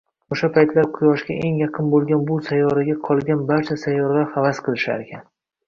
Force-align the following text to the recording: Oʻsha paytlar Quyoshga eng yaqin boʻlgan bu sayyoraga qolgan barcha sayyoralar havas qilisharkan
Oʻsha 0.35 0.47
paytlar 0.53 0.87
Quyoshga 0.95 1.35
eng 1.49 1.59
yaqin 1.63 1.91
boʻlgan 1.91 2.25
bu 2.31 2.39
sayyoraga 2.49 2.97
qolgan 3.11 3.47
barcha 3.53 3.81
sayyoralar 3.85 4.29
havas 4.35 4.67
qilisharkan 4.71 5.27